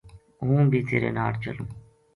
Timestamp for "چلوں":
1.43-1.69